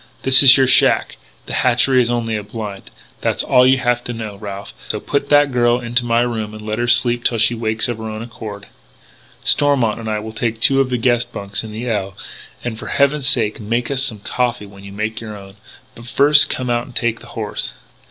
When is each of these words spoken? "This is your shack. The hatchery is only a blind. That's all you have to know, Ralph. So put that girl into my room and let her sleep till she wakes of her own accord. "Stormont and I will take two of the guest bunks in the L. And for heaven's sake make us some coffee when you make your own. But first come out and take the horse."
"This 0.23 0.41
is 0.41 0.57
your 0.57 0.65
shack. 0.65 1.15
The 1.45 1.53
hatchery 1.53 2.01
is 2.01 2.09
only 2.09 2.35
a 2.35 2.41
blind. 2.41 2.89
That's 3.21 3.43
all 3.43 3.67
you 3.67 3.77
have 3.77 4.03
to 4.05 4.13
know, 4.13 4.35
Ralph. 4.35 4.73
So 4.87 4.99
put 4.99 5.29
that 5.29 5.51
girl 5.51 5.79
into 5.79 6.05
my 6.05 6.21
room 6.21 6.53
and 6.55 6.61
let 6.65 6.79
her 6.79 6.87
sleep 6.87 7.23
till 7.23 7.37
she 7.37 7.53
wakes 7.53 7.87
of 7.87 7.99
her 7.99 8.09
own 8.09 8.23
accord. 8.23 8.65
"Stormont 9.43 9.99
and 9.99 10.09
I 10.09 10.17
will 10.17 10.33
take 10.33 10.59
two 10.59 10.81
of 10.81 10.89
the 10.89 10.97
guest 10.97 11.31
bunks 11.31 11.63
in 11.63 11.71
the 11.71 11.87
L. 11.87 12.17
And 12.63 12.79
for 12.79 12.87
heaven's 12.87 13.27
sake 13.29 13.59
make 13.59 13.91
us 13.91 14.01
some 14.01 14.21
coffee 14.21 14.65
when 14.65 14.83
you 14.83 14.91
make 14.91 15.21
your 15.21 15.37
own. 15.37 15.57
But 15.93 16.07
first 16.07 16.49
come 16.49 16.71
out 16.71 16.85
and 16.87 16.95
take 16.95 17.19
the 17.19 17.27
horse." 17.37 17.73